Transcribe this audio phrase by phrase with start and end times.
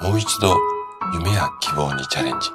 [0.00, 0.54] もう一度
[1.14, 2.48] 夢や希望にチャレンジ。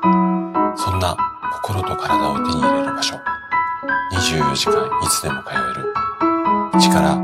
[0.76, 1.18] そんな
[1.54, 3.16] 心と体を手に入れる場所。
[4.14, 5.94] 24時間いつでも通える。
[6.80, 7.18] 力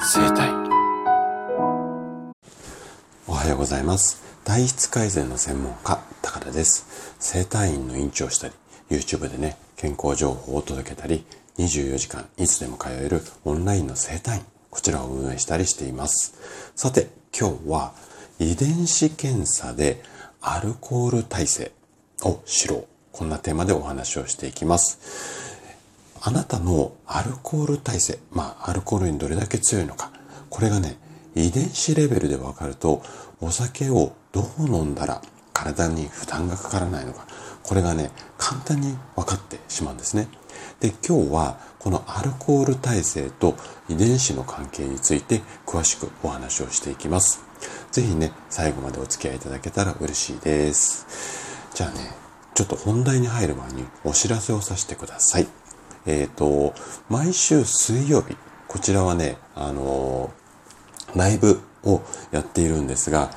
[0.00, 0.48] 生体。
[3.26, 4.22] おはようございます。
[4.44, 7.16] 体質改善の専門家、高田です。
[7.18, 8.54] 生体院の院長をしたり、
[8.90, 11.26] YouTube でね、健康情報を届けたり、
[11.58, 16.34] 24時間いつでも通えるオンラインの生体院、こちらを運営したりしています。
[16.76, 17.92] さて、今日は
[18.38, 20.02] 遺伝子検査で
[20.40, 21.72] アルコール耐性
[22.22, 22.86] を知ろう。
[23.12, 24.98] こんなテーマでお話をしていきます。
[26.20, 30.10] あなたのアルコール耐性、まあ、アルコールにどれだけ強いのか、
[30.50, 30.96] これがね、
[31.34, 33.02] 遺伝子レベルで分かると、
[33.40, 37.26] お酒をどう飲んだら体に負担がかからないのか、
[37.62, 40.28] これがね、簡単に分かってしまうんですね。
[40.84, 43.54] で、今日はこのアルコール耐性と
[43.88, 47.42] 遺伝子の関係について詳しくお話をしていきます。
[47.90, 51.06] ぜひね、最後までお付き合いいただけたら嬉しいです。
[51.72, 52.10] じゃあね、
[52.52, 55.46] ちょっと本題に入る前にお知らせをさせてください。
[56.04, 56.74] えっ、ー、と、
[57.08, 58.36] 毎週水曜日、
[58.68, 63.30] こちらはね、あのー、ライブをやっているんですが、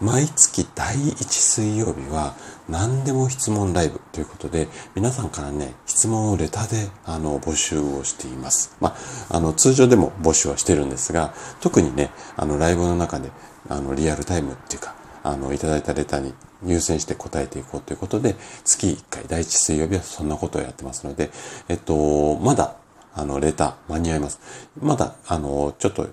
[0.00, 2.34] 毎月第1水曜日は
[2.68, 8.76] 何でも質問ライブということで、皆さんからね、質問をレターであの募集をしています。
[8.80, 8.96] ま
[9.30, 13.30] あ、あの通常でも募集はしてるんですが、特にね、あのライブの中で
[13.68, 21.30] あのリアルタイムっていうか、あのいただいたレターに優先して答えていこうということで、月1回第1水曜日はそんなことをやってますので、
[21.68, 22.76] えっと、まだ
[23.18, 24.38] あの、レター間に合います。
[24.78, 26.06] まだ、あの、ちょっと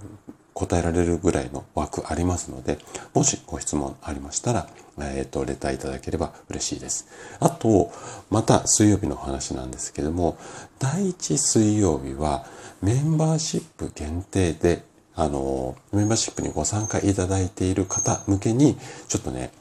[0.53, 2.77] 答えられるぐらいの枠ありますので、
[3.13, 4.67] もしご質問ありましたら、
[4.99, 7.07] えっ、ー、と、レターいただければ嬉しいです。
[7.39, 7.91] あと、
[8.29, 10.37] また水曜日の話なんですけども、
[10.79, 12.45] 第1水曜日は
[12.81, 14.83] メンバーシップ限定で、
[15.15, 19.51] あの、メンバーシップにご参加いただいている方向けに、ちょっとね、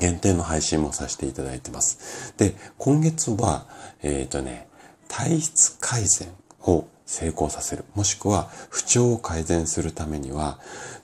[0.00, 2.34] 限定の配信もさせていただいてます。
[2.36, 3.66] で、今月は、
[4.02, 4.68] えっ、ー、とね、
[5.08, 6.28] 体質改善
[6.62, 7.84] を成功させる。
[7.94, 10.58] もしくは不調を改善するためには、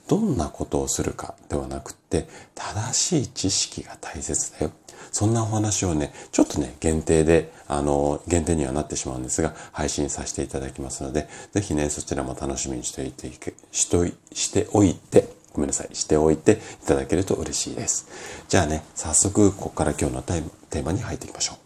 [0.09, 4.73] どんなことをするかではなくって、正しい知識が大切だよ。
[5.13, 13.31] そんなお話をね、ちょっとね、限定で、あの、限定にはなってしまうんですが、配信させていただきますので、ぜひね、そちらも楽しみにしておいて、
[13.73, 18.07] しとしておいて、ごめんなさい、しておいていただけると嬉しいです。
[18.49, 21.57] じゃあね、早速、ここから今日のテーマに入っていきましょう。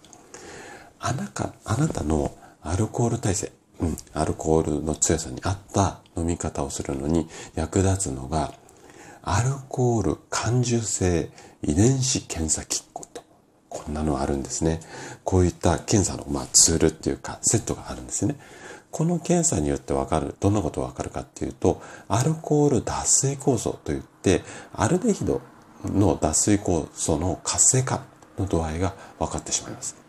[1.01, 8.55] あなた、あなたのアルコール耐性、うん、アルコールの強さに合った飲み方をするのに役立つのが、
[9.23, 11.31] アルコール感受性
[11.63, 13.23] 遺伝子検査キットと、
[13.69, 14.81] こんなのあるんですね。
[15.25, 18.37] こういった検査の、まあ、ツールっていうか、セットがあるんですね。
[18.91, 24.43] この検査によってわかる、どんなことがわかるかっていうと、アルコール脱水酵素といって、
[24.73, 25.41] アルデヒド
[25.85, 28.05] の脱水酵素の活性化
[28.39, 30.04] の度合いが分かってしまいます。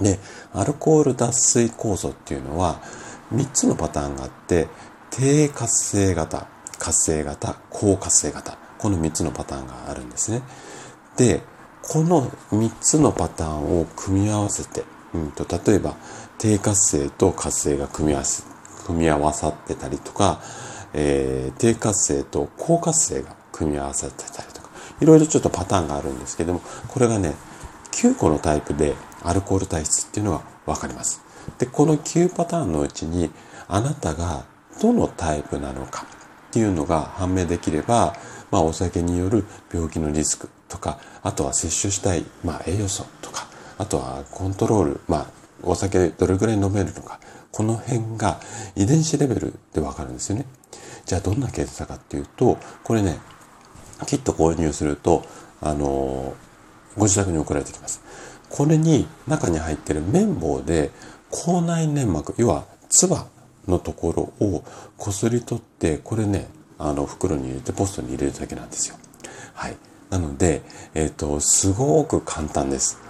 [0.00, 0.18] で、
[0.52, 2.80] アルコール脱水酵素っていうのは
[3.32, 4.68] 3つのパターンがあって、
[5.10, 6.46] 低活性型、
[6.78, 8.58] 活性型、高活性型。
[8.78, 10.42] この3つのパターンがあるんですね。
[11.16, 11.40] で、
[11.82, 14.84] この3つのパターンを組み合わせて、
[15.14, 15.94] うんと、例えば、
[16.38, 18.42] 低活性と活性が組み合わせ、
[18.86, 20.40] 組み合わさってたりとか、
[20.92, 24.68] えー、低活性と高活性が組み合わさってたりとか、
[25.00, 27.34] いろいろちょっとパターンがあるんですけども、これがね、
[27.92, 28.94] 9個のタイプで
[29.24, 31.22] アルコール体質っていうのがわかります。
[31.58, 33.30] で、この9パターンのうちに
[33.68, 34.44] あなたが
[34.80, 36.06] どのタイプなのか
[36.48, 38.14] っていうのが判明できれば、
[38.50, 43.46] まあお酒による病気のリスクとか、あとは摂取したい、まあ栄養素とか、
[43.78, 45.26] あとはコントロール、まあ
[45.62, 47.18] お酒どれぐらい飲めるのか、
[47.50, 48.40] この辺が
[48.76, 50.46] 遺伝子レベルでわかるんですよね。
[51.06, 53.18] じゃあどんな検査かっていうと、これね、
[54.06, 55.24] キット購入すると、
[55.60, 56.34] あの、
[56.96, 58.02] ご自宅に送られてきます。
[58.54, 60.92] これに中に入ってる綿棒で
[61.28, 63.20] 口内粘膜、要は唾
[63.66, 64.62] のところを
[64.96, 66.46] こすり取って、これね、
[66.78, 68.96] あの袋に入れてポストに入れるだけなんですよ。
[69.54, 69.76] はい。
[70.08, 70.62] なので、
[70.94, 73.00] えっ、ー、と、すごく簡単です。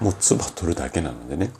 [0.00, 1.50] もう唾取るだけなのでね。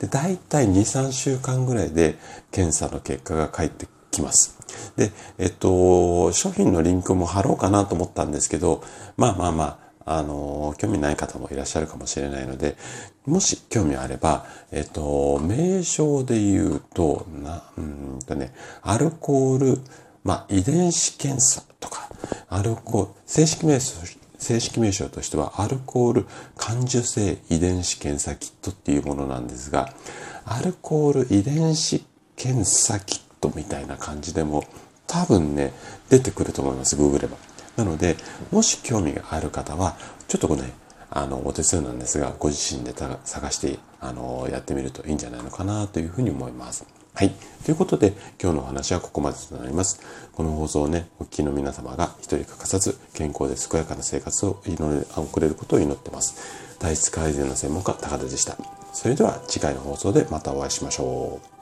[0.00, 2.18] で、大体2、3週間ぐらいで
[2.50, 4.58] 検査の結果が返ってきます。
[4.96, 8.82] で、えっと、商品のリンクも貼ろうかなと思ったんですけど、
[9.16, 12.76] まあまあまあ、あの、興味ない方もいらっしゃるかもしれないので、
[13.26, 19.80] もし興味あれば、えっと、名称で言うと、な、うんとね、アルコール、
[20.24, 22.08] まあ、遺伝子検査とか、
[22.48, 23.94] アルコール、正式名称、
[24.38, 26.26] 正式名称としては、アルコール
[26.56, 29.92] 感受性遺伝子検査キットっていうものなんですが、
[30.46, 32.02] アルコール遺伝子
[32.36, 34.64] 検査キットみたいな感じでも、
[35.06, 35.72] 多分ね、
[36.08, 37.36] 出てくると思います、ググれば。
[37.78, 38.16] なので、
[38.50, 39.96] もし興味がある方は、
[40.26, 40.72] ちょっとこれね、
[41.10, 46.84] あの、お手数なんですが、ご自身で探して、あの、やってみるといいんじゃないのかなというふうに思います。
[47.14, 47.30] はい。
[47.64, 50.00] ということで、今日のお話はここまでとなります。
[50.32, 56.76] この放送をね、お聞きの皆様が一人欠かさず、健康で健やかな生活を祈れ送れることを祈ってます。
[56.80, 58.56] 体質改善の専門家、高田でした。
[58.92, 61.57] それでは次回の放送でまたお会いしましょう。